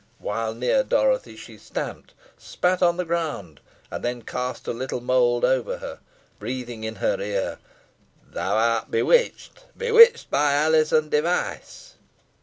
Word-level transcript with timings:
While 0.17 0.55
near 0.55 0.81
Dorothy, 0.83 1.37
she 1.37 1.59
stamped, 1.59 2.15
spat 2.35 2.81
on 2.81 2.97
the 2.97 3.05
ground, 3.05 3.59
and 3.91 4.03
then 4.03 4.23
cast 4.23 4.67
a 4.67 4.73
little 4.73 4.99
mould 4.99 5.45
over 5.45 5.77
her, 5.77 5.99
breathing 6.39 6.83
in 6.83 6.95
her 6.95 7.19
ear, 7.21 7.59
"Thou 8.27 8.55
art 8.55 8.89
bewitched 8.89 9.65
bewitched 9.77 10.31
by 10.31 10.53
Alizon 10.55 11.09
Device." 11.09 11.97